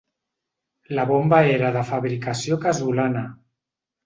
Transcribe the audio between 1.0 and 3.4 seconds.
bomba era de fabricació casolana.